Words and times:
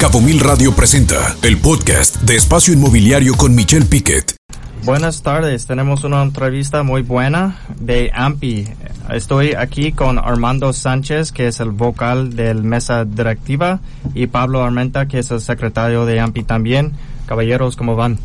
Cabo 0.00 0.22
Mil 0.22 0.40
Radio 0.40 0.74
presenta 0.74 1.36
el 1.42 1.58
podcast 1.58 2.22
de 2.22 2.34
Espacio 2.34 2.72
Inmobiliario 2.72 3.34
con 3.34 3.54
Michelle 3.54 3.84
Piquet. 3.84 4.34
Buenas 4.82 5.22
tardes, 5.22 5.66
tenemos 5.66 6.04
una 6.04 6.22
entrevista 6.22 6.82
muy 6.82 7.02
buena 7.02 7.58
de 7.78 8.10
AMPI. 8.14 8.66
Estoy 9.10 9.52
aquí 9.52 9.92
con 9.92 10.18
Armando 10.18 10.72
Sánchez, 10.72 11.32
que 11.32 11.48
es 11.48 11.60
el 11.60 11.72
vocal 11.72 12.34
del 12.34 12.64
mesa 12.64 13.04
directiva, 13.04 13.80
y 14.14 14.26
Pablo 14.26 14.64
Armenta, 14.64 15.06
que 15.06 15.18
es 15.18 15.30
el 15.32 15.42
secretario 15.42 16.06
de 16.06 16.18
AMPI 16.18 16.44
también. 16.44 16.92
Caballeros, 17.26 17.76
¿cómo 17.76 17.94
van? 17.94 18.18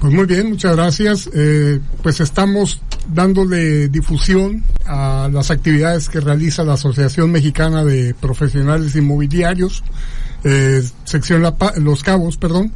Pues 0.00 0.12
muy 0.12 0.26
bien, 0.26 0.48
muchas 0.48 0.74
gracias. 0.74 1.30
Eh, 1.32 1.78
pues 2.02 2.18
estamos 2.18 2.82
dándole 3.06 3.88
difusión 3.88 4.64
a 4.84 5.28
las 5.32 5.52
actividades 5.52 6.08
que 6.08 6.18
realiza 6.18 6.64
la 6.64 6.72
Asociación 6.72 7.30
Mexicana 7.30 7.84
de 7.84 8.14
Profesionales 8.14 8.96
Inmobiliarios, 8.96 9.84
eh, 10.44 10.82
sección 11.04 11.42
Los 11.76 12.02
Cabos, 12.02 12.36
perdón. 12.36 12.72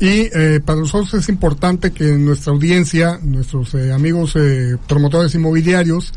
Y 0.00 0.28
eh, 0.32 0.60
para 0.64 0.78
nosotros 0.80 1.12
es 1.14 1.28
importante 1.28 1.90
que 1.90 2.04
nuestra 2.12 2.52
audiencia, 2.52 3.18
nuestros 3.22 3.74
eh, 3.74 3.92
amigos 3.92 4.36
eh, 4.36 4.76
promotores 4.86 5.34
inmobiliarios, 5.34 6.12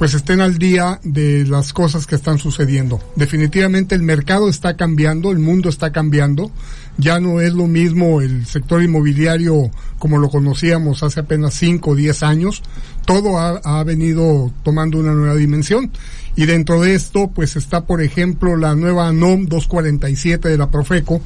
pues 0.00 0.14
estén 0.14 0.40
al 0.40 0.56
día 0.56 0.98
de 1.04 1.44
las 1.44 1.74
cosas 1.74 2.06
que 2.06 2.14
están 2.14 2.38
sucediendo. 2.38 3.02
Definitivamente 3.16 3.94
el 3.94 4.02
mercado 4.02 4.48
está 4.48 4.74
cambiando, 4.74 5.30
el 5.30 5.40
mundo 5.40 5.68
está 5.68 5.92
cambiando. 5.92 6.50
Ya 6.96 7.20
no 7.20 7.42
es 7.42 7.52
lo 7.52 7.66
mismo 7.66 8.22
el 8.22 8.46
sector 8.46 8.82
inmobiliario 8.82 9.70
como 9.98 10.16
lo 10.16 10.30
conocíamos 10.30 11.02
hace 11.02 11.20
apenas 11.20 11.52
5 11.52 11.90
o 11.90 11.94
10 11.94 12.22
años. 12.22 12.62
Todo 13.04 13.38
ha, 13.38 13.58
ha 13.62 13.84
venido 13.84 14.50
tomando 14.62 14.96
una 14.96 15.12
nueva 15.12 15.34
dimensión. 15.34 15.90
Y 16.34 16.46
dentro 16.46 16.80
de 16.80 16.94
esto, 16.94 17.30
pues 17.34 17.56
está, 17.56 17.84
por 17.84 18.00
ejemplo, 18.00 18.56
la 18.56 18.74
nueva 18.74 19.12
NOM 19.12 19.48
247 19.48 20.48
de 20.48 20.56
la 20.56 20.70
Profeco, 20.70 21.20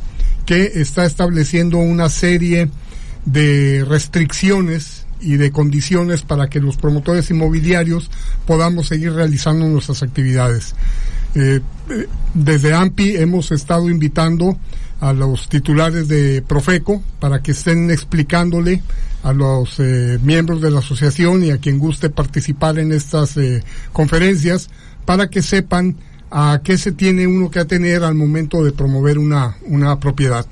que 0.47 0.73
está 0.75 1.05
estableciendo 1.05 1.79
una 1.79 2.09
serie 2.09 2.71
de 3.25 3.85
restricciones 3.89 5.04
y 5.25 5.37
de 5.37 5.51
condiciones 5.51 6.23
para 6.23 6.49
que 6.49 6.61
los 6.61 6.77
promotores 6.77 7.31
inmobiliarios 7.31 8.11
podamos 8.47 8.89
seguir 8.89 9.13
realizando 9.13 9.67
nuestras 9.67 10.03
actividades. 10.03 10.75
Eh, 11.35 11.61
eh, 11.91 12.07
desde 12.35 12.75
AMPI 12.75 13.17
hemos 13.17 13.51
estado 13.51 13.91
invitando 13.91 14.57
a 15.01 15.13
los 15.13 15.49
titulares 15.49 16.07
de 16.07 16.43
Profeco 16.43 17.03
para 17.19 17.43
que 17.43 17.53
estén 17.53 17.91
explicándole 17.91 18.83
a 19.23 19.33
los 19.33 19.81
eh, 19.81 20.19
miembros 20.23 20.61
de 20.61 20.71
la 20.71 20.79
asociación 20.79 21.43
y 21.43 21.51
a 21.51 21.59
quien 21.59 21.79
guste 21.79 22.11
participar 22.11 22.79
en 22.79 22.93
estas 22.93 23.37
conferencias 23.93 24.69
para 25.05 25.29
que 25.29 25.43
sepan 25.43 25.97
a 26.31 26.61
qué 26.63 26.79
se 26.79 26.93
tiene 26.93 27.27
uno 27.27 27.51
que 27.51 27.61
atener 27.61 28.05
al 28.05 28.15
momento 28.15 28.65
de 28.65 28.73
promover 28.73 29.19
una, 29.19 29.57
una 29.67 29.99
propiedad. 29.99 30.47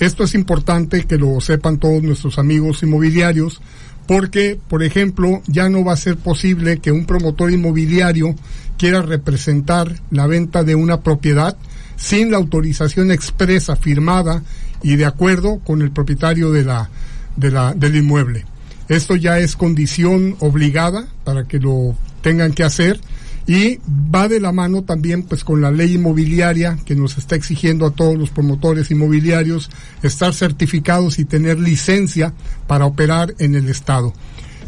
Esto 0.00 0.24
es 0.24 0.34
importante 0.34 1.04
que 1.04 1.16
lo 1.16 1.40
sepan 1.40 1.78
todos 1.78 2.02
nuestros 2.02 2.38
amigos 2.38 2.82
inmobiliarios 2.82 3.60
porque, 4.06 4.58
por 4.68 4.82
ejemplo, 4.82 5.42
ya 5.46 5.68
no 5.68 5.84
va 5.84 5.94
a 5.94 5.96
ser 5.96 6.16
posible 6.16 6.78
que 6.78 6.92
un 6.92 7.06
promotor 7.06 7.50
inmobiliario 7.50 8.34
quiera 8.76 9.02
representar 9.02 10.00
la 10.10 10.26
venta 10.26 10.62
de 10.62 10.74
una 10.74 11.00
propiedad 11.00 11.56
sin 11.96 12.30
la 12.30 12.36
autorización 12.36 13.10
expresa 13.10 13.76
firmada 13.76 14.42
y 14.82 14.96
de 14.96 15.06
acuerdo 15.06 15.58
con 15.58 15.80
el 15.80 15.90
propietario 15.90 16.50
de 16.50 16.64
la, 16.64 16.90
de 17.36 17.50
la, 17.50 17.72
del 17.74 17.96
inmueble. 17.96 18.44
Esto 18.88 19.16
ya 19.16 19.38
es 19.38 19.56
condición 19.56 20.36
obligada 20.40 21.06
para 21.24 21.44
que 21.44 21.58
lo 21.58 21.96
tengan 22.20 22.52
que 22.52 22.64
hacer 22.64 23.00
y 23.46 23.78
va 24.14 24.28
de 24.28 24.40
la 24.40 24.52
mano 24.52 24.84
también 24.84 25.22
pues 25.22 25.44
con 25.44 25.60
la 25.60 25.70
ley 25.70 25.94
inmobiliaria 25.94 26.78
que 26.84 26.94
nos 26.94 27.18
está 27.18 27.36
exigiendo 27.36 27.86
a 27.86 27.90
todos 27.90 28.16
los 28.16 28.30
promotores 28.30 28.90
inmobiliarios 28.90 29.70
estar 30.02 30.32
certificados 30.32 31.18
y 31.18 31.24
tener 31.24 31.58
licencia 31.58 32.32
para 32.66 32.86
operar 32.86 33.34
en 33.38 33.54
el 33.54 33.68
estado. 33.68 34.12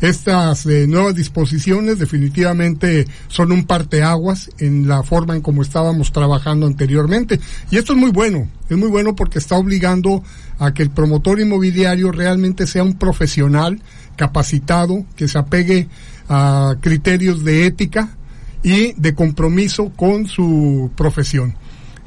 Estas 0.02 0.66
eh, 0.66 0.86
nuevas 0.86 1.14
disposiciones 1.14 1.98
definitivamente 1.98 3.06
son 3.28 3.50
un 3.50 3.64
parteaguas 3.64 4.50
en 4.58 4.86
la 4.86 5.02
forma 5.02 5.34
en 5.34 5.40
como 5.40 5.62
estábamos 5.62 6.12
trabajando 6.12 6.66
anteriormente. 6.66 7.40
Y 7.70 7.78
esto 7.78 7.94
es 7.94 7.98
muy 7.98 8.10
bueno, 8.10 8.46
es 8.68 8.76
muy 8.76 8.88
bueno 8.88 9.16
porque 9.16 9.38
está 9.38 9.56
obligando 9.56 10.22
a 10.58 10.74
que 10.74 10.82
el 10.82 10.90
promotor 10.90 11.40
inmobiliario 11.40 12.12
realmente 12.12 12.66
sea 12.66 12.84
un 12.84 12.98
profesional 12.98 13.80
capacitado, 14.16 15.06
que 15.16 15.28
se 15.28 15.38
apegue 15.38 15.88
a 16.28 16.76
criterios 16.80 17.42
de 17.42 17.64
ética, 17.64 18.10
y 18.62 18.92
de 18.94 19.14
compromiso 19.14 19.90
con 19.90 20.26
su 20.26 20.90
profesión. 20.96 21.54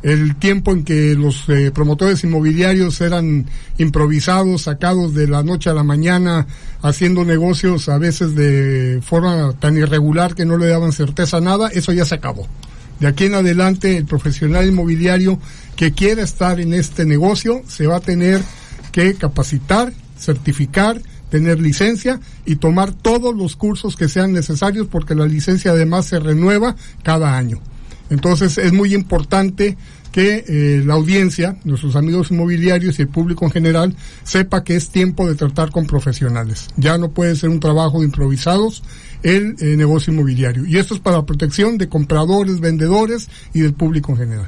El 0.02 0.38
tiempo 0.38 0.72
en 0.72 0.86
que 0.86 1.14
los 1.16 1.50
eh, 1.50 1.72
promotores 1.74 2.24
inmobiliarios 2.24 3.02
eran 3.02 3.48
improvisados, 3.78 4.62
sacados 4.62 5.14
de 5.14 5.28
la 5.28 5.44
noche 5.44 5.70
a 5.70 5.74
la 5.74 5.84
mañana, 5.84 6.48
haciendo 6.82 7.26
negocios 7.26 7.90
a 7.90 7.98
veces 7.98 8.34
de 8.34 9.02
forma 9.04 9.54
tan 9.60 9.76
irregular 9.76 10.36
que 10.36 10.46
no 10.46 10.58
le 10.58 10.68
daban 10.68 10.94
certeza 10.94 11.42
nada, 11.42 11.68
eso 11.68 11.92
ya 11.92 12.06
se 12.06 12.16
acabó. 12.16 12.48
De 13.02 13.08
aquí 13.08 13.26
en 13.26 13.36
adelante, 13.36 13.98
el 13.98 14.06
profesional 14.06 14.68
inmobiliario 14.68 15.40
que 15.76 15.92
quiera 15.92 16.22
estar 16.22 16.60
en 16.60 16.74
este 16.74 17.06
negocio 17.06 17.62
se 17.68 17.88
va 17.88 17.98
a 17.98 18.02
tener 18.02 18.42
que 18.92 19.16
capacitar, 19.16 19.94
certificar 20.18 21.02
tener 21.30 21.60
licencia 21.60 22.20
y 22.46 22.56
tomar 22.58 22.94
todos 22.94 23.36
los 23.36 23.56
cursos 23.56 23.96
que 23.96 24.10
sean 24.10 24.34
necesarios 24.34 24.88
porque 24.88 25.16
la 25.16 25.26
licencia 25.26 25.72
además 25.72 26.06
se 26.06 26.20
renueva 26.20 26.76
cada 27.04 27.38
año. 27.38 27.60
Entonces 28.10 28.58
es 28.58 28.74
muy 28.74 28.94
importante 28.94 29.78
que 30.12 30.44
eh, 30.48 30.84
la 30.84 30.96
audiencia, 30.96 31.58
nuestros 31.64 31.96
amigos 31.96 32.32
inmobiliarios 32.32 32.98
y 32.98 33.04
el 33.04 33.08
público 33.08 33.46
en 33.46 33.52
general 33.52 33.96
sepa 34.24 34.64
que 34.64 34.76
es 34.76 34.90
tiempo 34.90 35.28
de 35.28 35.36
tratar 35.36 35.72
con 35.72 35.86
profesionales. 35.86 36.68
Ya 36.78 36.98
no 36.98 37.10
puede 37.10 37.36
ser 37.36 37.50
un 37.50 37.60
trabajo 37.60 38.00
de 38.00 38.06
improvisados 38.06 38.84
el 39.22 39.56
eh, 39.60 39.76
negocio 39.76 40.14
inmobiliario. 40.14 40.66
Y 40.66 40.78
esto 40.78 40.96
es 40.96 41.00
para 41.00 41.26
protección 41.26 41.78
de 41.78 41.90
compradores, 41.90 42.60
vendedores 42.60 43.30
y 43.54 43.60
del 43.60 43.74
público 43.74 44.14
en 44.14 44.18
general. 44.18 44.48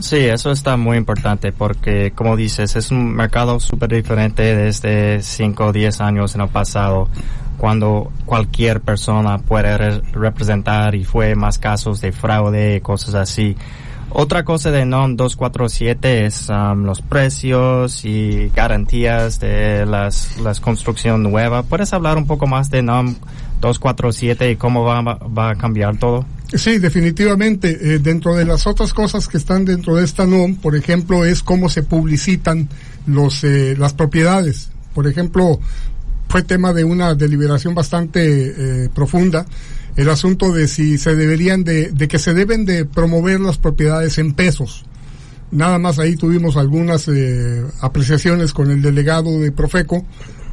Sí, 0.00 0.16
eso 0.16 0.50
está 0.50 0.78
muy 0.78 0.96
importante 0.96 1.52
porque, 1.52 2.12
como 2.12 2.34
dices, 2.34 2.74
es 2.74 2.90
un 2.90 3.14
mercado 3.14 3.60
súper 3.60 3.90
diferente 3.90 4.56
desde 4.56 5.22
5 5.22 5.66
o 5.66 5.72
10 5.72 6.00
años 6.00 6.34
en 6.34 6.40
el 6.40 6.48
pasado, 6.48 7.08
cuando 7.58 8.10
cualquier 8.24 8.80
persona 8.80 9.38
puede 9.38 10.00
representar 10.12 10.94
y 10.94 11.04
fue 11.04 11.34
más 11.34 11.58
casos 11.58 12.00
de 12.00 12.12
fraude 12.12 12.76
y 12.76 12.80
cosas 12.80 13.14
así. 13.14 13.54
Otra 14.12 14.42
cosa 14.42 14.70
de 14.70 14.86
NOM 14.86 15.16
247 15.16 16.24
es 16.24 16.48
um, 16.48 16.84
los 16.84 17.02
precios 17.02 18.04
y 18.04 18.48
garantías 18.48 19.38
de 19.38 19.84
las, 19.84 20.38
las 20.38 20.60
construcción 20.60 21.22
nueva. 21.22 21.62
¿Puedes 21.62 21.92
hablar 21.92 22.16
un 22.16 22.26
poco 22.26 22.46
más 22.46 22.70
de 22.70 22.82
NOM 22.82 23.16
247 23.60 24.50
y 24.50 24.56
cómo 24.56 24.82
va, 24.82 25.02
va 25.02 25.50
a 25.50 25.54
cambiar 25.56 25.98
todo? 25.98 26.24
Sí, 26.54 26.78
definitivamente. 26.78 27.94
Eh, 27.94 27.98
dentro 28.00 28.34
de 28.34 28.44
las 28.44 28.66
otras 28.66 28.92
cosas 28.92 29.28
que 29.28 29.38
están 29.38 29.64
dentro 29.64 29.96
de 29.96 30.04
esta 30.04 30.26
NOM, 30.26 30.56
por 30.56 30.74
ejemplo, 30.74 31.24
es 31.24 31.42
cómo 31.42 31.68
se 31.68 31.82
publicitan 31.82 32.68
los, 33.06 33.44
eh, 33.44 33.76
las 33.78 33.94
propiedades. 33.94 34.70
Por 34.94 35.06
ejemplo, 35.06 35.60
fue 36.28 36.42
tema 36.42 36.72
de 36.72 36.84
una 36.84 37.14
deliberación 37.14 37.74
bastante 37.74 38.84
eh, 38.84 38.88
profunda 38.92 39.46
el 39.96 40.08
asunto 40.08 40.52
de 40.52 40.68
si 40.68 40.98
se 40.98 41.14
deberían 41.16 41.64
de, 41.64 41.92
que 42.08 42.18
se 42.18 42.32
deben 42.32 42.64
de 42.64 42.84
promover 42.84 43.40
las 43.40 43.58
propiedades 43.58 44.18
en 44.18 44.32
pesos. 44.32 44.84
Nada 45.50 45.78
más 45.78 45.98
ahí 45.98 46.14
tuvimos 46.14 46.56
algunas 46.56 47.10
apreciaciones 47.80 48.52
con 48.52 48.70
el 48.70 48.82
delegado 48.82 49.40
de 49.40 49.50
Profeco, 49.50 50.06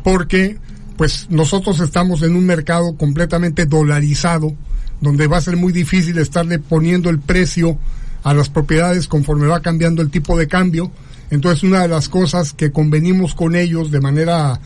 porque 0.03 0.57
pues 0.97 1.27
nosotros 1.29 1.79
estamos 1.79 2.23
en 2.23 2.35
un 2.35 2.47
mercado 2.47 2.97
completamente 2.97 3.67
dolarizado 3.67 4.55
donde 5.01 5.27
va 5.27 5.37
a 5.37 5.41
ser 5.41 5.57
muy 5.57 5.73
difícil 5.73 6.17
estarle 6.17 6.59
poniendo 6.59 7.09
el 7.09 7.19
precio 7.19 7.77
a 8.23 8.33
las 8.33 8.49
propiedades 8.49 9.07
conforme 9.07 9.47
va 9.47 9.61
cambiando 9.61 10.01
el 10.01 10.09
tipo 10.09 10.37
de 10.37 10.47
cambio. 10.47 10.91
Entonces 11.29 11.63
una 11.63 11.81
de 11.81 11.87
las 11.87 12.09
cosas 12.09 12.53
que 12.53 12.71
convenimos 12.71 13.35
con 13.35 13.55
ellos 13.55 13.91
de 13.91 14.01
manera 14.01 14.59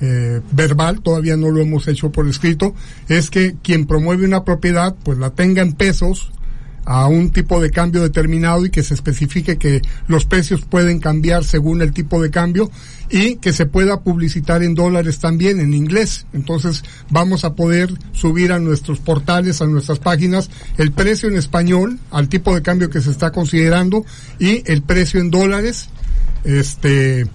eh, 0.00 0.40
verbal, 0.52 1.00
todavía 1.00 1.36
no 1.36 1.50
lo 1.50 1.60
hemos 1.60 1.88
hecho 1.88 2.10
por 2.10 2.28
escrito, 2.28 2.74
es 3.08 3.30
que 3.30 3.56
quien 3.62 3.86
promueve 3.86 4.26
una 4.26 4.44
propiedad 4.44 4.94
pues 5.02 5.18
la 5.18 5.30
tenga 5.30 5.62
en 5.62 5.72
pesos 5.72 6.32
a 6.86 7.08
un 7.08 7.30
tipo 7.30 7.60
de 7.60 7.70
cambio 7.70 8.02
determinado 8.02 8.64
y 8.64 8.70
que 8.70 8.84
se 8.84 8.94
especifique 8.94 9.58
que 9.58 9.82
los 10.06 10.24
precios 10.24 10.62
pueden 10.62 11.00
cambiar 11.00 11.44
según 11.44 11.82
el 11.82 11.92
tipo 11.92 12.22
de 12.22 12.30
cambio 12.30 12.70
y 13.10 13.36
que 13.36 13.52
se 13.52 13.66
pueda 13.66 14.00
publicitar 14.00 14.62
en 14.62 14.76
dólares 14.76 15.18
también 15.18 15.60
en 15.60 15.74
inglés. 15.74 16.26
Entonces 16.32 16.84
vamos 17.10 17.44
a 17.44 17.54
poder 17.54 17.92
subir 18.12 18.52
a 18.52 18.60
nuestros 18.60 19.00
portales, 19.00 19.60
a 19.60 19.66
nuestras 19.66 19.98
páginas, 19.98 20.48
el 20.78 20.92
precio 20.92 21.28
en 21.28 21.36
español 21.36 21.98
al 22.12 22.28
tipo 22.28 22.54
de 22.54 22.62
cambio 22.62 22.88
que 22.88 23.00
se 23.00 23.10
está 23.10 23.32
considerando 23.32 24.04
y 24.38 24.62
el 24.70 24.82
precio 24.82 25.20
en 25.20 25.30
dólares. 25.30 25.88
Este 26.44 27.26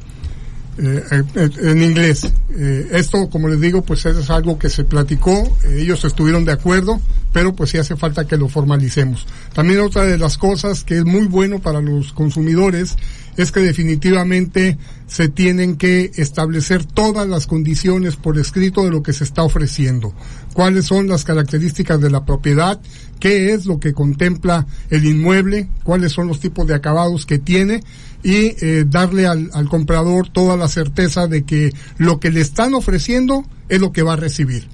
Eh, 0.77 1.23
eh, 1.35 1.50
en 1.62 1.83
inglés. 1.83 2.31
Eh, 2.51 2.88
esto, 2.91 3.29
como 3.29 3.50
les 3.50 3.59
digo, 3.59 3.81
pues 3.81 4.06
es 4.06 4.29
algo 4.29 4.57
que 4.57 4.69
se 4.69 4.83
platicó, 4.83 5.57
ellos 5.69 6.03
estuvieron 6.06 6.45
de 6.45 6.53
acuerdo, 6.53 7.01
pero 7.33 7.53
pues 7.53 7.71
sí 7.71 7.77
hace 7.77 7.95
falta 7.97 8.25
que 8.25 8.38
lo 8.38 8.47
formalicemos. 8.47 9.27
También 9.53 9.81
otra 9.81 10.06
de 10.06 10.18
las 10.18 10.38
cosas 10.38 10.83
que 10.83 11.00
es 11.00 11.06
muy 11.06 11.27
bueno 11.27 11.59
para 11.59 11.81
los 11.81 12.13
consumidores 12.13 12.95
es 13.38 13.51
que 13.51 13.62
definitivamente 13.62 14.78
se 15.07 15.28
tienen 15.28 15.75
que 15.75 16.12
establecer 16.16 16.86
todas 16.86 17.28
las 17.28 17.48
condiciones 17.48 18.16
por 18.16 18.38
escrito 18.38 18.83
de 18.83 18.92
lo 18.92 19.04
que 19.04 19.13
se 19.13 19.24
está 19.24 19.44
ofreciendo. 19.44 20.13
Cuáles 20.54 20.86
son 20.86 21.07
las 21.07 21.24
características 21.24 22.00
de 22.00 22.10
la 22.10 22.25
propiedad, 22.25 22.80
qué 23.19 23.54
es 23.54 23.66
lo 23.66 23.80
que 23.80 23.94
contempla 23.94 24.68
el 24.89 25.06
inmueble, 25.06 25.69
cuáles 25.83 26.12
son 26.12 26.28
los 26.28 26.39
tipos 26.39 26.68
de 26.68 26.75
acabados 26.75 27.25
que 27.25 27.39
tiene 27.39 27.83
y 28.24 28.56
eh, 28.62 28.86
darle 28.88 29.28
al, 29.28 29.50
al 29.54 29.68
comprador 29.68 30.30
toda 30.30 30.56
la 30.57 30.68
certeza 30.68 31.28
de 31.28 31.44
que 31.44 31.74
lo 31.98 32.19
que 32.19 32.31
le 32.31 32.42
están 32.42 32.74
ofreciendo 32.74 33.45
es 33.69 33.80
lo 33.80 33.92
que 33.92 34.04
va 34.04 34.13
a 34.13 34.18
recibir 34.18 34.68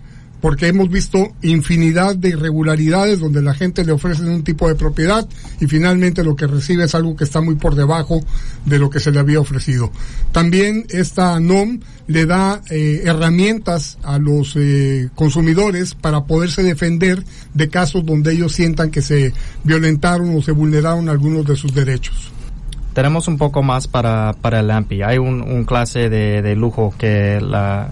porque 0.48 0.68
hemos 0.68 0.90
visto 0.90 1.34
infinidad 1.42 2.16
de 2.16 2.30
irregularidades 2.30 3.20
donde 3.20 3.42
la 3.42 3.54
gente 3.54 3.84
le 3.84 3.92
ofrece 3.92 4.24
un 4.24 4.46
tipo 4.46 4.70
de 4.70 4.76
propiedad 4.76 5.28
y 5.60 5.68
finalmente 5.68 6.24
lo 6.24 6.38
que 6.38 6.48
recibe 6.48 6.86
es 6.86 6.96
algo 6.96 7.18
que 7.18 7.26
está 7.26 7.42
muy 7.42 7.56
por 7.56 7.76
debajo 7.76 8.22
de 8.64 8.80
lo 8.80 8.90
que 8.90 9.02
se 9.02 9.12
le 9.12 9.20
había 9.20 9.42
ofrecido. 9.42 9.92
También 10.32 10.86
esta 10.88 11.38
NOM 11.42 11.82
le 12.08 12.26
da 12.26 12.62
eh, 12.70 13.02
herramientas 13.04 13.98
a 14.04 14.20
los 14.20 14.54
eh, 14.56 15.10
consumidores 15.16 15.96
para 15.96 16.24
poderse 16.24 16.64
defender 16.64 17.26
de 17.54 17.68
casos 17.68 18.06
donde 18.06 18.32
ellos 18.32 18.54
sientan 18.54 18.90
que 18.90 19.02
se 19.02 19.34
violentaron 19.66 20.34
o 20.34 20.42
se 20.42 20.54
vulneraron 20.54 21.10
algunos 21.10 21.46
de 21.46 21.58
sus 21.58 21.74
derechos 21.74 22.32
tenemos 22.94 23.28
un 23.28 23.38
poco 23.38 23.62
más 23.62 23.88
para, 23.88 24.34
para 24.42 24.62
el 24.62 24.72
AMPI. 24.72 25.04
Hay 25.04 25.18
un, 25.20 25.66
clase 25.66 26.10
de, 26.10 26.56
lujo 26.56 26.96
que 26.98 27.40
la, 27.40 27.92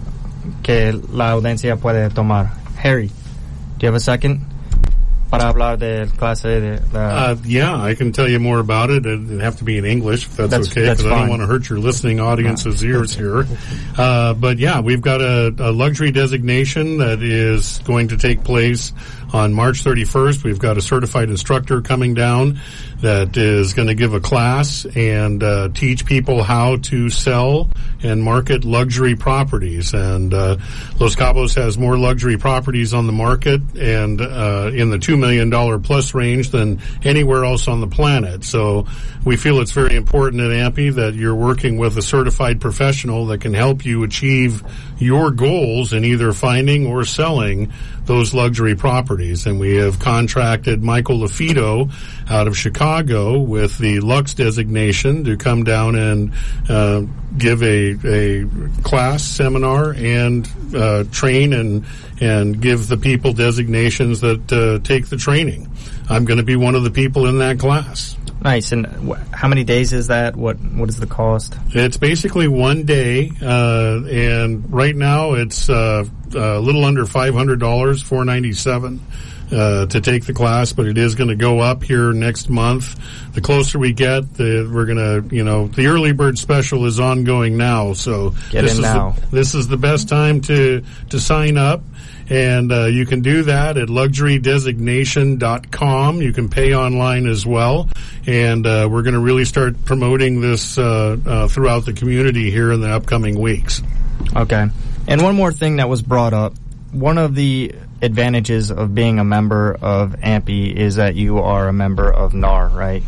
que 0.64 0.94
la 1.12 1.32
audiencia 1.32 1.78
puede 1.78 2.10
tomar. 2.10 2.52
Harry, 2.78 3.08
do 3.08 3.14
you 3.82 3.88
have 3.88 3.96
a 3.96 4.00
second? 4.00 4.42
Para 5.30 5.50
hablar 5.50 5.78
de 5.80 6.08
clase 6.18 6.62
de 6.62 6.82
la... 6.94 7.32
Uh, 7.32 7.36
yeah, 7.44 7.76
I 7.76 7.96
can 7.96 8.12
tell 8.12 8.30
you 8.30 8.40
more 8.40 8.60
about 8.60 8.92
it. 8.92 9.06
It'd 9.06 9.42
have 9.42 9.58
to 9.58 9.64
be 9.64 9.78
in 9.78 9.84
English 9.84 10.28
if 10.28 10.38
that's, 10.38 10.52
that's 10.52 10.72
okay, 10.72 10.82
because 10.82 11.06
I 11.06 11.10
don't 11.10 11.30
want 11.30 11.42
to 11.42 11.48
hurt 11.48 11.68
your 11.68 11.80
listening 11.80 12.20
audience's 12.20 12.84
no. 12.84 12.90
ears 12.90 13.14
here. 13.14 13.48
Uh, 13.98 14.34
but 14.36 14.60
yeah, 14.60 14.82
we've 14.82 15.02
got 15.02 15.22
a, 15.22 15.54
a 15.58 15.72
luxury 15.72 16.12
designation 16.12 17.00
that 17.00 17.24
is 17.24 17.80
going 17.80 18.10
to 18.10 18.18
take 18.18 18.44
place 18.44 18.94
on 19.36 19.54
March 19.54 19.84
31st. 19.84 20.46
We've 20.46 20.60
got 20.60 20.78
a 20.78 20.82
certified 20.82 21.30
instructor 21.30 21.82
coming 21.82 22.14
down 22.14 22.58
that 23.02 23.36
is 23.36 23.74
going 23.74 23.90
to 23.90 23.94
give 23.94 24.14
a 24.14 24.22
class 24.22 24.86
and 24.96 25.44
uh, 25.44 25.70
teach 25.74 26.06
people 26.06 26.42
how 26.42 26.78
to 26.78 27.10
sell 27.10 27.70
and 28.02 28.24
market 28.24 28.64
luxury 28.64 29.16
properties. 29.16 29.94
And 29.94 30.34
uh, 30.34 30.58
Los 31.00 31.18
Cabos 31.18 31.54
has 31.56 31.78
more 31.78 31.98
luxury 31.98 32.38
properties 32.38 32.94
on 32.94 33.08
the 33.08 33.12
market 33.12 33.62
and 33.78 34.22
uh, 34.22 34.72
in 34.74 34.90
the 34.90 35.00
two 35.00 35.18
million 35.18 35.50
dollar 35.50 35.80
plus 35.80 36.14
range 36.14 36.52
than 36.52 36.82
anywhere 37.04 37.44
else 37.44 37.68
on 37.68 37.82
the 37.82 37.88
planet. 37.88 38.46
So 38.46 38.88
we 39.26 39.36
feel 39.36 39.60
it's 39.60 39.72
very 39.72 39.98
important 39.98 40.42
at 40.42 40.52
AMPI 40.52 40.96
that 40.96 41.16
you're 41.16 41.36
working 41.36 41.78
with 41.78 41.98
a 41.98 42.02
certified 42.02 42.62
professional 42.62 43.26
that 43.28 43.42
can 43.42 43.54
help 43.54 43.84
you 43.84 44.04
achieve 44.04 44.64
your 44.98 45.32
goals 45.32 45.92
in 45.92 46.06
either 46.06 46.32
finding 46.32 46.88
or 46.88 47.04
selling 47.04 47.74
those 48.06 48.34
luxury 48.34 48.76
properties. 48.76 49.25
And 49.26 49.60
we 49.60 49.76
have 49.76 50.00
contracted 50.00 50.84
Michael 50.84 51.20
Lafito 51.20 51.92
out 52.30 52.48
of 52.48 52.58
Chicago 52.58 53.40
with 53.40 53.78
the 53.80 54.00
Lux 54.00 54.34
designation 54.34 55.24
to 55.24 55.36
come 55.36 55.64
down 55.64 55.96
and 55.96 56.34
uh, 56.70 57.02
give 57.38 57.64
a, 57.64 57.96
a 58.06 58.46
class 58.84 59.24
seminar 59.24 59.94
and 59.94 60.48
uh, 60.76 61.04
train 61.12 61.54
and 61.54 61.86
and 62.22 62.62
give 62.62 62.88
the 62.88 62.98
people 62.98 63.34
designations 63.34 64.22
that 64.22 64.52
uh, 64.54 64.80
take 64.88 65.08
the 65.08 65.18
training. 65.18 65.70
I'm 66.10 66.26
going 66.26 66.38
to 66.38 66.46
be 66.46 66.56
one 66.56 66.76
of 66.76 66.84
the 66.84 66.92
people 66.92 67.26
in 67.26 67.40
that 67.40 67.60
class. 67.60 68.16
Nice. 68.46 68.72
And 68.72 68.86
wh- 68.86 69.18
how 69.34 69.48
many 69.48 69.64
days 69.64 69.92
is 69.92 70.08
that? 70.08 70.36
What 70.36 70.58
What 70.58 70.88
is 70.88 70.98
the 70.98 71.08
cost? 71.08 71.56
It's 71.72 71.98
basically 71.98 72.48
one 72.48 72.84
day, 72.84 73.32
uh, 73.42 74.04
and 74.06 74.72
right 74.72 74.96
now 74.96 75.34
it's 75.34 75.68
uh, 75.68 76.06
a 76.36 76.60
little 76.60 76.86
under 76.86 77.08
five 77.08 77.34
hundred 77.34 77.60
dollars, 77.60 78.04
four 78.04 78.24
ninety 78.24 78.54
seven. 78.54 79.02
Uh, 79.52 79.86
to 79.86 80.02
take 80.02 80.26
the 80.26 80.34
class, 80.34 80.74
but 80.74 80.88
it 80.88 80.98
is 80.98 81.14
going 81.14 81.28
to 81.28 81.36
go 81.36 81.60
up 81.60 81.84
here 81.84 82.12
next 82.12 82.50
month. 82.50 83.00
The 83.36 83.42
closer 83.42 83.78
we 83.78 83.94
get, 83.94 84.34
the, 84.34 84.68
we're 84.74 84.88
going 84.88 84.98
to, 84.98 85.24
you 85.36 85.44
know, 85.44 85.68
the 85.68 85.86
early 85.86 86.14
bird 86.14 86.40
special 86.40 86.88
is 86.88 87.00
ongoing 87.00 87.56
now. 87.56 87.94
So 87.94 88.32
get 88.50 88.64
this 88.64 88.80
in 88.80 88.80
is 88.80 88.82
now. 88.92 89.12
The, 89.12 89.28
this 89.28 89.54
is 89.54 89.68
the 89.68 89.78
best 89.78 90.10
time 90.10 90.42
to 90.42 90.84
to 91.12 91.20
sign 91.20 91.58
up. 91.58 91.84
And 92.28 92.72
uh, 92.72 92.86
you 92.86 93.06
can 93.06 93.22
do 93.22 93.44
that 93.44 93.78
at 93.78 93.88
luxurydesignation.com. 93.88 96.22
You 96.22 96.34
can 96.34 96.50
pay 96.50 96.76
online 96.76 97.28
as 97.28 97.46
well. 97.46 97.88
And 98.28 98.66
uh, 98.66 98.88
we're 98.90 99.04
going 99.04 99.14
to 99.14 99.20
really 99.20 99.46
start 99.46 99.86
promoting 99.86 100.42
this 100.42 100.78
uh, 100.78 101.18
uh, 101.26 101.48
throughout 101.48 101.86
the 101.86 101.94
community 101.94 102.50
here 102.50 102.72
in 102.72 102.82
the 102.82 102.90
upcoming 102.90 103.40
weeks. 103.40 103.82
Okay. 104.36 104.68
And 105.08 105.22
one 105.22 105.36
more 105.36 105.52
thing 105.52 105.78
that 105.78 105.90
was 105.90 106.02
brought 106.02 106.34
up. 106.34 106.54
One 106.92 107.18
of 107.18 107.36
the 107.36 107.76
advantages 108.02 108.72
of 108.72 108.96
being 108.96 109.20
a 109.20 109.24
member 109.24 109.74
of 109.74 110.14
AMPI 110.14 110.74
is 110.76 110.96
that 110.96 111.16
you 111.16 111.40
are 111.40 111.68
a 111.68 111.74
member 111.74 112.12
of 112.12 112.34
NAR, 112.34 112.70
right? 112.70 113.04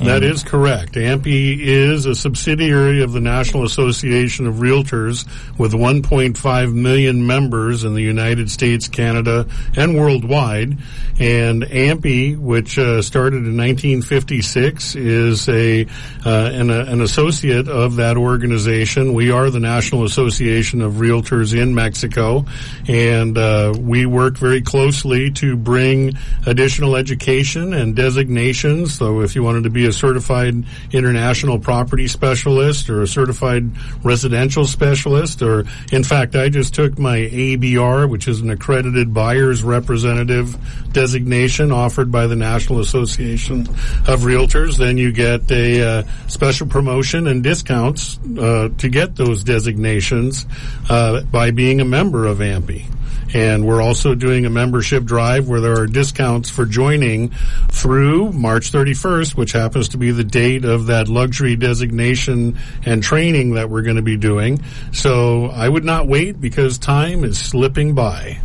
That 0.00 0.24
is 0.24 0.42
correct. 0.42 0.94
AMPI 0.94 1.60
is 1.60 2.04
a 2.04 2.14
subsidiary 2.14 3.02
of 3.02 3.12
the 3.12 3.20
National 3.20 3.64
Association 3.64 4.46
of 4.46 4.56
Realtors 4.56 5.24
with 5.56 5.72
1.5 5.72 6.74
million 6.74 7.26
members 7.26 7.84
in 7.84 7.94
the 7.94 8.02
United 8.02 8.50
States, 8.50 8.88
Canada, 8.88 9.46
and 9.76 9.96
worldwide. 9.96 10.78
And 11.20 11.62
AMPI, 11.62 12.36
which 12.38 12.76
uh, 12.76 13.02
started 13.02 13.46
in 13.46 13.56
1956, 13.56 14.96
is 14.96 15.48
a 15.48 15.86
uh, 16.26 16.50
an, 16.52 16.70
an, 16.70 17.00
associate 17.00 17.68
of 17.68 17.96
that 17.96 18.16
organization. 18.16 19.14
We 19.14 19.30
are 19.30 19.50
the 19.50 19.60
National 19.60 20.04
Association 20.04 20.80
of 20.80 20.94
Realtors 20.94 21.56
in 21.56 21.74
Mexico, 21.74 22.46
and 22.88 23.38
uh, 23.38 23.74
we 23.78 24.06
work 24.06 24.38
very 24.38 24.62
closely 24.62 25.30
to 25.32 25.56
bring 25.56 26.16
additional 26.46 26.96
education 26.96 27.74
and 27.74 27.94
designations. 27.94 28.94
So, 28.94 29.20
if 29.20 29.34
you 29.36 29.42
wanted 29.42 29.64
to 29.64 29.70
be 29.70 29.83
a 29.84 29.92
certified 29.92 30.64
international 30.92 31.58
property 31.58 32.08
specialist 32.08 32.88
or 32.90 33.02
a 33.02 33.06
certified 33.06 33.70
residential 34.02 34.66
specialist 34.66 35.42
or 35.42 35.64
in 35.92 36.04
fact 36.04 36.36
I 36.36 36.48
just 36.48 36.74
took 36.74 36.98
my 36.98 37.18
ABR 37.18 38.08
which 38.08 38.28
is 38.28 38.40
an 38.40 38.50
accredited 38.50 39.12
buyer's 39.14 39.62
representative 39.62 40.56
designation 40.92 41.72
offered 41.72 42.10
by 42.10 42.26
the 42.26 42.36
National 42.36 42.80
Association 42.80 43.62
of 44.06 44.20
Realtors. 44.20 44.78
Then 44.78 44.96
you 44.96 45.12
get 45.12 45.50
a 45.50 45.82
uh, 45.82 46.02
special 46.28 46.66
promotion 46.66 47.26
and 47.26 47.42
discounts 47.42 48.18
uh, 48.38 48.70
to 48.78 48.88
get 48.88 49.16
those 49.16 49.44
designations 49.44 50.46
uh, 50.88 51.22
by 51.22 51.50
being 51.50 51.80
a 51.80 51.84
member 51.84 52.26
of 52.26 52.38
AMPI 52.38 52.86
and 53.32 53.66
we're 53.66 53.80
also 53.80 54.14
doing 54.14 54.44
a 54.46 54.50
membership 54.50 55.04
drive 55.04 55.48
where 55.48 55.60
there 55.60 55.78
are 55.80 55.86
discounts 55.86 56.50
for 56.50 56.66
joining 56.66 57.30
through 57.70 58.32
March 58.32 58.72
31st, 58.72 59.36
which 59.36 59.52
happens 59.52 59.90
to 59.90 59.98
be 59.98 60.10
the 60.10 60.24
date 60.24 60.64
of 60.64 60.86
that 60.86 61.08
luxury 61.08 61.56
designation 61.56 62.58
and 62.84 63.02
training 63.02 63.54
that 63.54 63.70
we're 63.70 63.82
going 63.82 63.96
to 63.96 64.02
be 64.02 64.16
doing. 64.16 64.62
So 64.92 65.46
I 65.46 65.68
would 65.68 65.84
not 65.84 66.06
wait 66.06 66.40
because 66.40 66.78
time 66.78 67.24
is 67.24 67.38
slipping 67.38 67.94
by. 67.94 68.38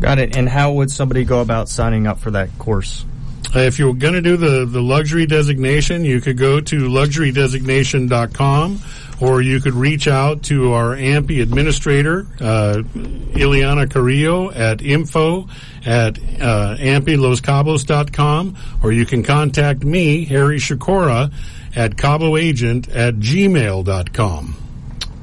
Got 0.00 0.18
it. 0.18 0.36
And 0.36 0.48
how 0.48 0.72
would 0.72 0.90
somebody 0.90 1.24
go 1.24 1.40
about 1.40 1.68
signing 1.68 2.06
up 2.06 2.18
for 2.18 2.30
that 2.32 2.50
course? 2.58 3.04
If 3.54 3.78
you're 3.78 3.94
going 3.94 4.14
to 4.14 4.20
do 4.20 4.36
the, 4.36 4.66
the 4.66 4.82
luxury 4.82 5.24
designation, 5.24 6.04
you 6.04 6.20
could 6.20 6.36
go 6.36 6.60
to 6.60 6.76
luxurydesignation.com 6.88 8.80
or 9.20 9.40
you 9.40 9.60
could 9.60 9.74
reach 9.74 10.08
out 10.08 10.42
to 10.44 10.72
our 10.72 10.94
AMPI 10.96 11.42
administrator, 11.42 12.26
uh, 12.40 12.82
Ileana 12.94 13.90
Carrillo 13.90 14.50
at 14.50 14.82
info 14.82 15.48
at 15.84 16.18
uh, 16.18 16.76
ampiloscabos.com, 16.78 18.56
or 18.82 18.92
you 18.92 19.06
can 19.06 19.22
contact 19.22 19.84
me, 19.84 20.24
Harry 20.24 20.58
Shakora, 20.58 21.32
at 21.74 21.92
caboagent 21.92 22.94
at 22.94 23.14
gmail.com. 23.16 24.56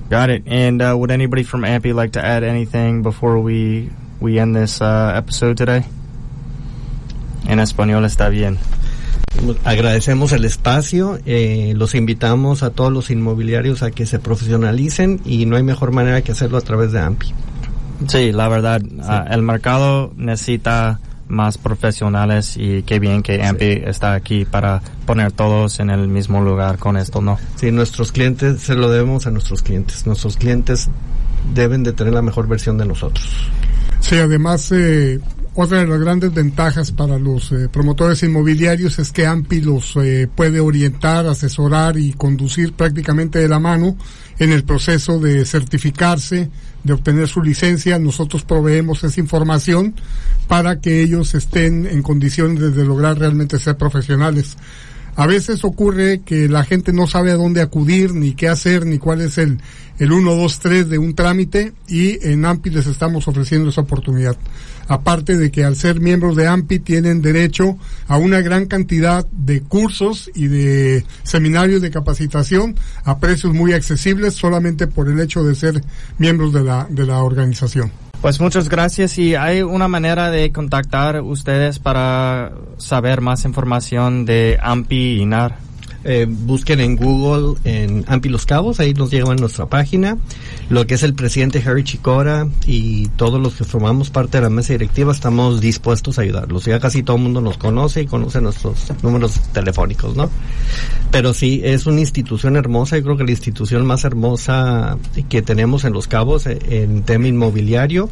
Got 0.09 0.29
it. 0.29 0.43
And 0.45 0.81
uh, 0.81 0.95
would 0.97 1.11
anybody 1.11 1.43
from 1.43 1.61
AMPI 1.61 1.93
like 1.93 2.13
to 2.13 2.23
add 2.23 2.43
anything 2.43 3.03
before 3.03 3.39
we 3.39 3.89
we 4.19 4.39
end 4.39 4.55
this 4.55 4.81
uh, 4.81 5.13
episode 5.15 5.57
today? 5.57 5.83
En 7.47 7.59
español 7.59 8.05
está 8.05 8.29
bien. 8.29 8.57
Agradecemos 9.63 10.31
el 10.31 10.45
espacio, 10.45 11.19
eh, 11.25 11.73
los 11.75 11.95
invitamos 11.95 12.63
a 12.63 12.69
todos 12.69 12.91
los 12.91 13.09
inmobiliarios 13.09 13.83
a 13.83 13.91
que 13.91 14.05
se 14.05 14.19
profesionalicen 14.19 15.21
y 15.25 15.45
no 15.45 15.55
hay 15.55 15.63
mejor 15.63 15.91
manera 15.91 16.21
que 16.21 16.31
hacerlo 16.31 16.57
a 16.57 16.61
través 16.61 16.91
de 16.91 16.99
AMPI. 16.99 17.33
Sí, 18.07 18.31
la 18.31 18.47
verdad, 18.47 18.81
sí. 18.81 18.97
Uh, 18.99 19.33
el 19.33 19.41
mercado 19.41 20.13
necesita 20.15 20.99
más 21.27 21.57
profesionales 21.57 22.55
y 22.57 22.83
qué 22.83 22.99
bien 22.99 23.23
que 23.23 23.43
AMPI 23.43 23.83
está 23.85 24.13
aquí 24.13 24.45
para 24.45 24.81
poner 25.05 25.31
todos 25.31 25.79
en 25.79 25.89
el 25.89 26.07
mismo 26.07 26.41
lugar 26.41 26.77
con 26.77 26.97
esto, 26.97 27.21
¿no? 27.21 27.37
Sí, 27.55 27.71
nuestros 27.71 28.11
clientes, 28.11 28.61
se 28.61 28.75
lo 28.75 28.89
debemos 28.89 29.25
a 29.25 29.31
nuestros 29.31 29.63
clientes. 29.63 30.05
Nuestros 30.05 30.37
clientes 30.37 30.89
deben 31.53 31.83
de 31.83 31.93
tener 31.93 32.13
la 32.13 32.21
mejor 32.21 32.47
versión 32.47 32.77
de 32.77 32.85
nosotros. 32.85 33.27
Sí, 33.99 34.17
además, 34.17 34.71
eh, 34.71 35.19
otra 35.55 35.79
de 35.79 35.87
las 35.87 35.99
grandes 35.99 36.33
ventajas 36.33 36.91
para 36.91 37.19
los 37.19 37.51
eh, 37.51 37.69
promotores 37.71 38.23
inmobiliarios 38.23 38.97
es 38.97 39.11
que 39.11 39.27
AMPI 39.27 39.61
los 39.61 39.95
eh, 39.97 40.27
puede 40.33 40.59
orientar, 40.59 41.27
asesorar 41.27 41.97
y 41.97 42.13
conducir 42.13 42.73
prácticamente 42.73 43.37
de 43.37 43.47
la 43.47 43.59
mano 43.59 43.95
en 44.39 44.51
el 44.51 44.63
proceso 44.63 45.19
de 45.19 45.45
certificarse, 45.45 46.49
de 46.83 46.93
obtener 46.93 47.27
su 47.27 47.43
licencia. 47.43 47.99
Nosotros 47.99 48.43
proveemos 48.43 49.03
esa 49.03 49.19
información 49.19 49.93
para 50.47 50.79
que 50.79 51.03
ellos 51.03 51.35
estén 51.35 51.85
en 51.85 52.01
condiciones 52.01 52.75
de 52.75 52.83
lograr 52.83 53.19
realmente 53.19 53.59
ser 53.59 53.77
profesionales. 53.77 54.57
A 55.15 55.27
veces 55.27 55.63
ocurre 55.63 56.21
que 56.25 56.49
la 56.49 56.63
gente 56.63 56.91
no 56.91 57.05
sabe 57.05 57.31
a 57.31 57.35
dónde 57.35 57.61
acudir, 57.61 58.15
ni 58.15 58.33
qué 58.33 58.49
hacer, 58.49 58.85
ni 58.87 58.97
cuál 58.97 59.21
es 59.21 59.37
el, 59.37 59.59
el 59.99 60.11
1, 60.11 60.35
2, 60.35 60.59
3 60.59 60.89
de 60.89 60.97
un 60.97 61.13
trámite 61.13 61.73
y 61.87 62.25
en 62.27 62.45
AMPI 62.45 62.71
les 62.71 62.87
estamos 62.87 63.27
ofreciendo 63.27 63.69
esa 63.69 63.81
oportunidad. 63.81 64.35
Aparte 64.87 65.37
de 65.37 65.51
que 65.51 65.63
al 65.63 65.75
ser 65.75 65.99
miembros 65.99 66.35
de 66.35 66.47
AMPI 66.47 66.79
tienen 66.79 67.21
derecho 67.21 67.77
a 68.07 68.17
una 68.17 68.41
gran 68.41 68.65
cantidad 68.65 69.25
de 69.27 69.61
cursos 69.61 70.31
y 70.33 70.47
de 70.47 71.05
seminarios 71.21 71.83
de 71.83 71.91
capacitación 71.91 72.75
a 73.03 73.19
precios 73.19 73.53
muy 73.53 73.73
accesibles 73.73 74.33
solamente 74.33 74.87
por 74.87 75.09
el 75.09 75.19
hecho 75.19 75.43
de 75.43 75.53
ser 75.53 75.83
miembros 76.17 76.53
de 76.53 76.63
la, 76.63 76.87
de 76.89 77.05
la 77.05 77.21
organización. 77.21 77.91
Pues 78.23 78.39
muchas 78.39 78.69
gracias 78.69 79.17
y 79.17 79.35
hay 79.35 79.63
una 79.63 79.89
manera 79.89 80.31
de 80.31 80.53
contactar 80.53 81.19
ustedes 81.19 81.79
para 81.79 82.53
saber 82.77 83.19
más 83.19 83.43
información 83.43 84.23
de 84.23 84.57
AMPI 84.61 85.19
y 85.21 85.25
NAR. 85.25 85.57
Eh, 86.05 86.25
busquen 86.27 86.81
en 86.81 86.95
Google 86.97 87.57
en 87.63 88.03
Ampi 88.07 88.29
Los 88.29 88.45
Cabos, 88.45 88.79
ahí 88.79 88.93
nos 88.93 89.09
llevan 89.11 89.37
nuestra 89.37 89.67
página. 89.67 90.17
Lo 90.69 90.85
que 90.85 90.95
es 90.95 91.03
el 91.03 91.13
presidente 91.13 91.63
Harry 91.65 91.83
Chicora 91.83 92.47
y 92.65 93.07
todos 93.09 93.41
los 93.41 93.55
que 93.55 93.63
formamos 93.63 94.09
parte 94.09 94.37
de 94.37 94.43
la 94.43 94.49
mesa 94.49 94.73
directiva 94.73 95.11
estamos 95.11 95.61
dispuestos 95.61 96.19
a 96.19 96.23
ayudarlos. 96.23 96.65
Ya 96.65 96.79
casi 96.79 97.03
todo 97.03 97.17
el 97.17 97.23
mundo 97.23 97.41
nos 97.41 97.57
conoce 97.57 98.01
y 98.01 98.05
conoce 98.05 98.41
nuestros 98.41 98.91
números 99.01 99.39
telefónicos, 99.53 100.15
¿no? 100.15 100.29
Pero 101.11 101.33
sí, 101.33 101.61
es 101.63 101.85
una 101.85 102.01
institución 102.01 102.55
hermosa, 102.55 102.97
yo 102.97 103.03
creo 103.03 103.17
que 103.17 103.23
la 103.23 103.31
institución 103.31 103.85
más 103.85 104.03
hermosa 104.03 104.97
que 105.29 105.41
tenemos 105.41 105.85
en 105.85 105.93
Los 105.93 106.07
Cabos 106.07 106.47
eh, 106.47 106.59
en 106.69 107.03
tema 107.03 107.27
inmobiliario. 107.27 108.09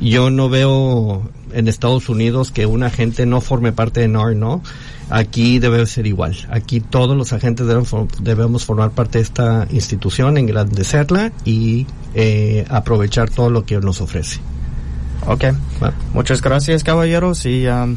Yo 0.00 0.30
no 0.30 0.48
veo 0.48 1.28
en 1.52 1.68
Estados 1.68 2.08
Unidos 2.08 2.52
que 2.52 2.66
un 2.66 2.82
agente 2.82 3.26
no 3.26 3.40
forme 3.40 3.72
parte 3.72 4.00
de 4.00 4.08
NAR, 4.08 4.36
¿no? 4.36 4.62
Aquí 5.10 5.58
debe 5.58 5.86
ser 5.86 6.06
igual. 6.06 6.36
Aquí 6.50 6.80
todos 6.80 7.16
los 7.16 7.32
agentes 7.32 7.66
debemos 8.20 8.64
formar 8.64 8.90
parte 8.90 9.18
de 9.18 9.24
esta 9.24 9.66
institución, 9.70 10.36
engrandecerla 10.38 11.32
y 11.44 11.86
eh, 12.14 12.66
aprovechar 12.68 13.30
todo 13.30 13.50
lo 13.50 13.64
que 13.64 13.78
nos 13.78 14.00
ofrece. 14.00 14.40
Ok. 15.26 15.44
Muchas 16.14 16.40
gracias, 16.40 16.84
caballeros, 16.84 17.44
y 17.46 17.66
um, 17.66 17.96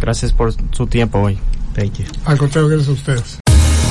gracias 0.00 0.32
por 0.32 0.54
su 0.72 0.86
tiempo 0.86 1.18
hoy. 1.18 1.38
Thank 1.74 1.98
you. 1.98 2.04
Al 2.24 2.38
contrario, 2.38 2.68
gracias 2.68 2.88
a 2.88 2.92
ustedes. 2.92 3.38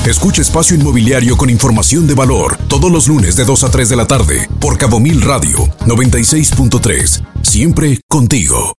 Escucha 0.06 0.40
Espacio 0.40 0.74
Inmobiliario 0.74 1.36
con 1.36 1.50
información 1.50 2.06
de 2.06 2.14
valor 2.14 2.56
todos 2.68 2.90
los 2.90 3.08
lunes 3.08 3.36
de 3.36 3.44
2 3.44 3.64
a 3.64 3.70
3 3.70 3.88
de 3.90 3.96
la 3.96 4.06
tarde 4.06 4.48
por 4.60 4.78
Cabo 4.78 5.00
Mil 5.00 5.20
Radio 5.20 5.66
96.3. 5.86 7.24
Siempre 7.42 8.00
contigo. 8.08 8.72